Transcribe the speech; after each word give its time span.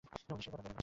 কোথায় 0.05 0.19
সে 0.23 0.27
তার 0.31 0.41
সাথে 0.43 0.53
দেখা 0.55 0.63
করেছে? 0.63 0.79